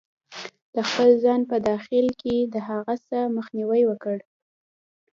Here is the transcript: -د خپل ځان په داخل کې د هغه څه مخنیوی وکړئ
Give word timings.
-د 0.73 0.77
خپل 0.89 1.09
ځان 1.23 1.41
په 1.51 1.57
داخل 1.69 2.07
کې 2.21 2.35
د 2.53 2.55
هغه 2.69 2.93
څه 3.07 3.17
مخنیوی 3.37 3.81
وکړئ 3.87 4.21